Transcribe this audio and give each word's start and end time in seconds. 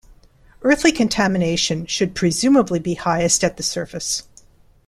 Earthly 0.63 0.91
contamination 0.91 1.85
should 1.85 2.15
presumably 2.15 2.79
be 2.79 2.95
highest 2.95 3.43
at 3.43 3.57
the 3.57 3.61
surface. 3.61 4.23